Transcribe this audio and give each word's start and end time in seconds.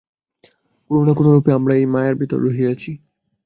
কোন 0.89 0.97
না 1.07 1.13
কোনরূপে 1.17 1.51
আমরা 1.57 1.73
এই 1.75 1.85
মায়ার 1.93 2.15
ভিতর 2.21 2.39
রহিয়াছি। 2.45 2.91